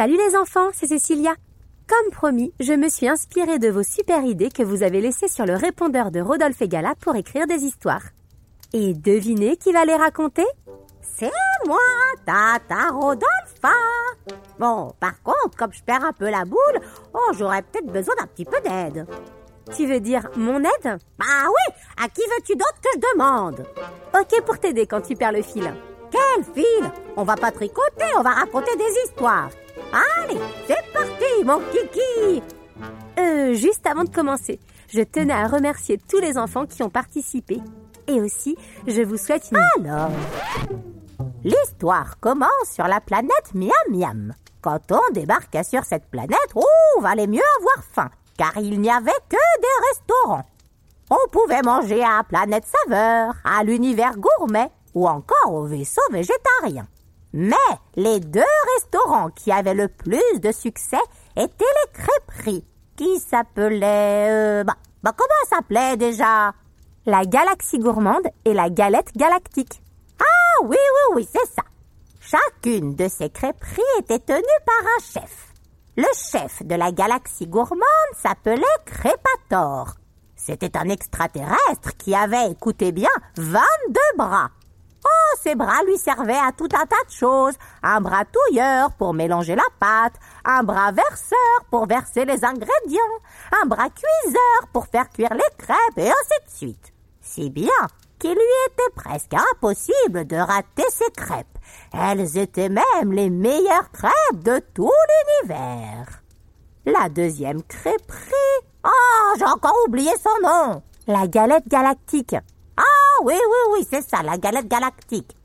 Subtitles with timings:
[0.00, 1.34] Salut les enfants, c'est Cécilia.
[1.86, 5.44] Comme promis, je me suis inspirée de vos super idées que vous avez laissées sur
[5.44, 8.04] le répondeur de Rodolphe et Gala pour écrire des histoires.
[8.72, 10.46] Et devinez qui va les raconter?
[11.02, 11.30] C'est
[11.66, 11.76] moi,
[12.24, 13.60] Tata Rodolphe.
[14.58, 16.80] Bon, par contre, comme je perds un peu la boule,
[17.12, 19.06] oh, j'aurais peut-être besoin d'un petit peu d'aide.
[19.76, 20.98] Tu veux dire mon aide?
[21.18, 23.66] Bah oui, à qui veux-tu d'autre que je demande?
[24.18, 25.70] Ok pour t'aider quand tu perds le fil.
[26.10, 26.90] Quel fil?
[27.18, 29.50] On va pas tricoter, on va raconter des histoires.
[29.92, 32.42] Allez, c'est parti, mon kiki
[33.18, 37.60] Euh, juste avant de commencer, je tenais à remercier tous les enfants qui ont participé.
[38.06, 39.58] Et aussi, je vous souhaite une...
[39.86, 40.10] Alors,
[41.44, 44.34] l'histoire commence sur la planète Miam Miam.
[44.62, 49.10] Quand on débarquait sur cette planète, oh, valait mieux avoir faim, car il n'y avait
[49.28, 50.44] que des restaurants.
[51.10, 56.86] On pouvait manger à Planète Saveur, à l'univers gourmet ou encore au vaisseau végétarien.
[57.32, 57.54] Mais
[57.96, 58.40] les deux
[58.74, 61.00] restaurants qui avaient le plus de succès
[61.36, 62.64] étaient les crêperies,
[62.96, 64.28] qui s'appelaient...
[64.30, 66.52] euh, bah, bah, comment s'appelait déjà?
[67.06, 69.80] La galaxie gourmande et la galette galactique.
[70.20, 71.62] Ah oui, oui, oui, c'est ça.
[72.20, 75.54] Chacune de ces crêperies était tenue par un chef.
[75.96, 77.80] Le chef de la galaxie gourmande
[78.20, 79.94] s'appelait Crépator.
[80.36, 84.50] C'était un extraterrestre qui avait, écoutez bien, 22 bras.
[85.42, 87.54] Ces bras lui servaient à tout un tas de choses.
[87.82, 93.00] Un bras touilleur pour mélanger la pâte, un bras verseur pour verser les ingrédients,
[93.62, 96.92] un bras cuiseur pour faire cuire les crêpes et ainsi de suite.
[97.20, 97.68] Si bien
[98.18, 101.58] qu'il lui était presque impossible de rater ses crêpes.
[101.92, 104.92] Elles étaient même les meilleures crêpes de tout
[105.42, 106.22] l'univers.
[106.84, 108.66] La deuxième crêperie...
[108.84, 110.82] Oh, j'ai encore oublié son nom.
[111.06, 112.36] La galette galactique.
[113.22, 115.36] Oui, oui, oui, c'est ça, la galette galactique.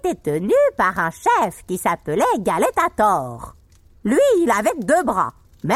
[0.00, 3.54] Était tenue par un chef qui s'appelait Galétator.
[4.04, 5.32] Lui, il avait deux bras,
[5.62, 5.74] mais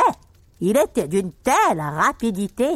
[0.60, 2.68] il était d'une telle rapidité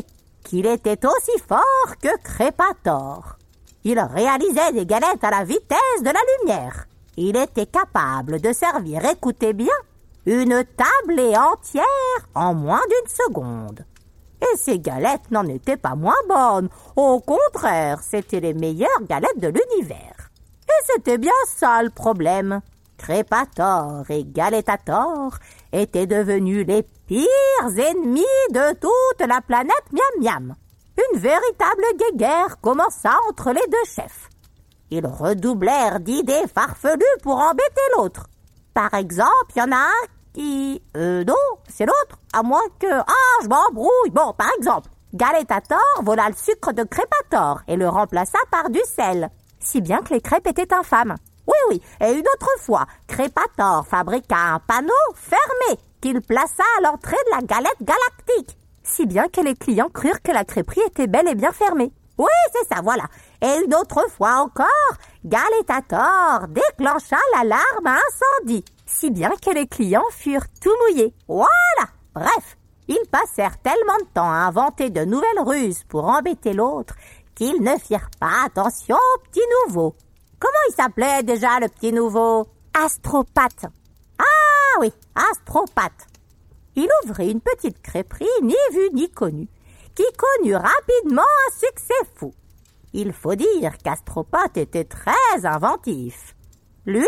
[0.43, 3.37] qu'il était aussi fort que Crépator.
[3.85, 6.87] Il réalisait des galettes à la vitesse de la lumière.
[7.17, 9.75] Il était capable de servir, écoutez bien,
[10.25, 11.85] une tablée entière
[12.35, 13.85] en moins d'une seconde.
[14.43, 16.69] Et ces galettes n'en étaient pas moins bonnes.
[16.97, 20.31] Au contraire, c'étaient les meilleures galettes de l'univers.
[20.69, 22.61] Et c'était bien ça le problème.
[22.99, 25.37] Crépator et Galétator
[25.73, 27.29] étaient devenus les pires
[27.65, 30.55] ennemis de toute la planète Miam Miam.
[30.97, 34.29] Une véritable guéguerre commença entre les deux chefs.
[34.91, 38.27] Ils redoublèrent d'idées farfelues pour embêter l'autre.
[38.75, 40.83] Par exemple, il y en a un qui...
[40.97, 41.35] Euh, non,
[41.69, 42.19] c'est l'autre.
[42.33, 42.87] À moins que...
[42.91, 44.11] Ah, je m'embrouille.
[44.11, 49.31] Bon, par exemple, Galétator vola le sucre de Crépator et le remplaça par du sel.
[49.61, 51.17] Si bien que les crêpes étaient infâmes.
[51.47, 51.83] Oui, oui.
[52.01, 57.43] Et une autre fois, Crépator fabriqua un panneau fermé qu'il plaça à l'entrée de la
[57.43, 58.57] galette galactique.
[58.83, 61.93] Si bien que les clients crurent que la crêperie était bel et bien fermée.
[62.19, 63.05] Oui, c'est ça, voilà.
[63.41, 64.69] Et une autre fois encore,
[65.25, 68.65] Galétator déclencha l'alarme incendie.
[68.87, 71.15] Si bien que les clients furent tout mouillés.
[71.29, 71.49] Voilà.
[72.15, 72.57] Bref,
[72.89, 76.95] ils passèrent tellement de temps à inventer de nouvelles ruses pour embêter l'autre
[77.35, 79.95] qu'ils ne firent pas attention au petit nouveau.
[80.39, 82.47] Comment il s'appelait déjà le petit nouveau?
[82.75, 83.67] Astropathe.
[84.19, 86.07] Ah oui, Astropathe.
[86.75, 89.49] Il ouvrit une petite crêperie ni vue ni connue,
[89.95, 92.33] qui connut rapidement un succès fou.
[92.93, 96.35] Il faut dire qu'Astropathe était très inventif.
[96.87, 97.07] Lui,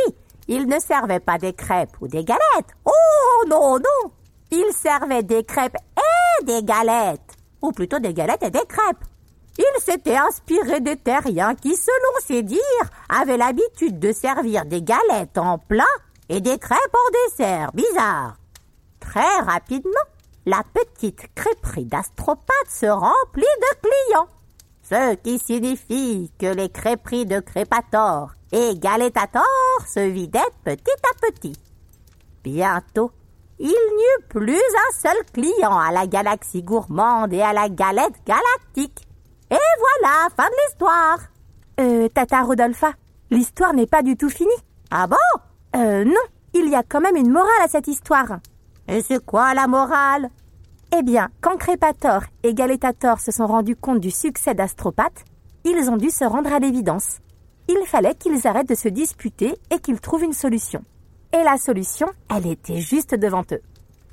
[0.48, 2.74] il ne servait pas des crêpes ou des galettes.
[2.84, 4.10] Oh non, non
[4.50, 7.20] Il servait des crêpes et des galettes.
[7.62, 9.04] Ou plutôt des galettes et des crêpes.
[9.56, 12.60] Il s'était inspiré des terriens qui, selon ses dires,
[13.08, 15.84] avaient l'habitude de servir des galettes en plat
[16.28, 17.70] et des crêpes en dessert.
[17.72, 18.36] Bizarre.
[19.00, 19.90] Très rapidement,
[20.44, 24.28] la petite crêperie d'Astropathe se remplit de clients.
[24.82, 29.42] Ce qui signifie que les crêperies de Crépator et Galétator
[29.86, 31.56] se vidaient petit à petit.
[32.42, 33.10] Bientôt,
[33.58, 38.14] il n'y eut plus un seul client à la galaxie gourmande et à la galette
[38.26, 39.06] galactique.
[39.50, 41.18] Et voilà, fin de l'histoire.
[41.80, 42.92] Euh, Tata Rodolpha,
[43.30, 44.50] l'histoire n'est pas du tout finie.
[44.90, 45.16] Ah bon?
[45.76, 46.12] Euh, non,
[46.52, 48.38] il y a quand même une morale à cette histoire.
[48.88, 50.30] Et c'est quoi la morale?
[50.96, 55.24] Eh bien, quand Crépator et Galétator se sont rendus compte du succès d'Astropathe,
[55.64, 57.18] ils ont dû se rendre à l'évidence.
[57.68, 60.84] Il fallait qu'ils arrêtent de se disputer et qu'ils trouvent une solution.
[61.32, 63.62] Et la solution, elle était juste devant eux.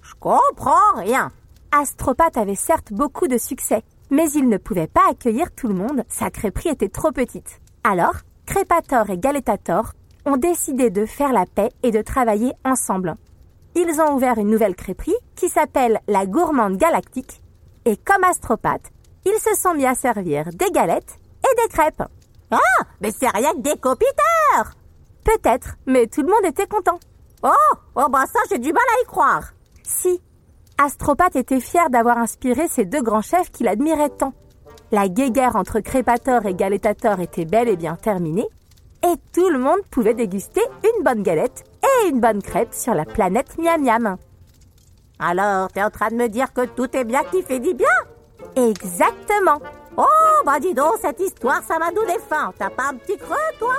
[0.01, 1.31] Je comprends rien.
[1.71, 6.03] Astropathe avait certes beaucoup de succès, mais il ne pouvait pas accueillir tout le monde,
[6.09, 7.62] sa crêperie était trop petite.
[7.83, 8.15] Alors,
[8.45, 9.94] Crépator et Galétator
[10.25, 13.15] ont décidé de faire la paix et de travailler ensemble.
[13.75, 17.42] Ils ont ouvert une nouvelle crêperie qui s'appelle la Gourmande Galactique,
[17.86, 18.92] et comme Astropathe,
[19.25, 22.03] ils se sont mis à servir des galettes et des crêpes.
[22.51, 24.75] Ah, mais c'est rien que des copiteurs
[25.24, 27.00] Peut-être, mais tout le monde était content.
[27.44, 29.51] Oh, oh bah ça j'ai du mal à y croire.
[29.83, 30.21] Si,
[30.77, 34.33] Astropathe était fier d'avoir inspiré ces deux grands chefs qu'il admirait tant.
[34.92, 38.48] La guéguerre entre Crépator et Galétator était bel et bien terminée,
[39.03, 43.06] et tout le monde pouvait déguster une bonne galette et une bonne crêpe sur la
[43.06, 44.18] planète Miam Miam.
[45.19, 47.88] Alors, t'es en train de me dire que tout est bien qui fait du bien?
[48.56, 49.59] Exactement.
[49.98, 52.53] Oh, bah dis donc, cette histoire, ça m'a donné faim.
[52.57, 53.75] T'as pas un petit creux, toi?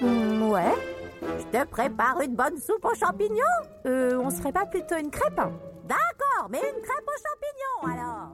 [0.00, 0.74] Hmm, ouais.
[1.22, 3.44] Je te prépare une bonne soupe aux champignons
[3.86, 7.20] Euh, on serait pas plutôt une crêpe D'accord, mais une crêpe aux
[7.86, 8.28] champignons, alors